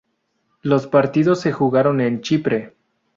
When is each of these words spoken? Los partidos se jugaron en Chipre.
Los 0.63 0.87
partidos 0.87 1.41
se 1.41 1.51
jugaron 1.51 2.01
en 2.01 2.21
Chipre. 2.21 2.73